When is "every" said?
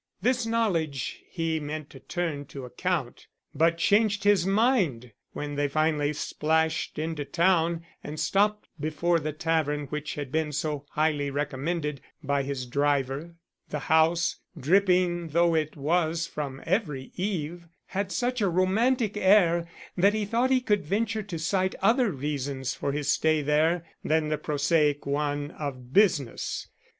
16.65-17.11